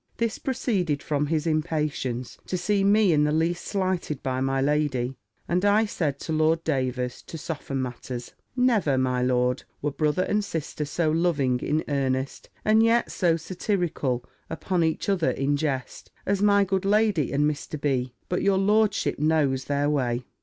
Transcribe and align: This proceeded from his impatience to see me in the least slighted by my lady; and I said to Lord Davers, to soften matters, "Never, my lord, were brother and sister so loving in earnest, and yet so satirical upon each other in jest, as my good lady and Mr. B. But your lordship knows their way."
This 0.17 0.39
proceeded 0.39 1.03
from 1.03 1.27
his 1.27 1.45
impatience 1.45 2.39
to 2.47 2.57
see 2.57 2.83
me 2.83 3.13
in 3.13 3.23
the 3.23 3.31
least 3.31 3.63
slighted 3.65 4.23
by 4.23 4.41
my 4.41 4.59
lady; 4.59 5.15
and 5.47 5.63
I 5.63 5.85
said 5.85 6.19
to 6.21 6.33
Lord 6.33 6.63
Davers, 6.63 7.21
to 7.27 7.37
soften 7.37 7.83
matters, 7.83 8.33
"Never, 8.55 8.97
my 8.97 9.21
lord, 9.21 9.61
were 9.79 9.91
brother 9.91 10.23
and 10.23 10.43
sister 10.43 10.85
so 10.85 11.11
loving 11.11 11.59
in 11.59 11.83
earnest, 11.87 12.49
and 12.65 12.81
yet 12.81 13.11
so 13.11 13.37
satirical 13.37 14.25
upon 14.49 14.83
each 14.83 15.07
other 15.07 15.29
in 15.29 15.55
jest, 15.55 16.09
as 16.25 16.41
my 16.41 16.63
good 16.63 16.83
lady 16.83 17.31
and 17.31 17.43
Mr. 17.45 17.79
B. 17.79 18.15
But 18.27 18.41
your 18.41 18.57
lordship 18.57 19.19
knows 19.19 19.65
their 19.65 19.87
way." 19.87 20.25